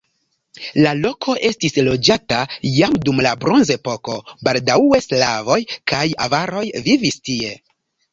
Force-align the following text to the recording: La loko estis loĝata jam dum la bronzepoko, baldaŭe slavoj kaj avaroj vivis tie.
La 0.83 0.91
loko 0.99 1.33
estis 1.49 1.75
loĝata 1.87 2.39
jam 2.77 2.95
dum 3.09 3.21
la 3.25 3.33
bronzepoko, 3.43 4.15
baldaŭe 4.47 5.03
slavoj 5.09 5.59
kaj 5.93 6.01
avaroj 6.27 6.65
vivis 6.89 7.21
tie. 7.31 7.53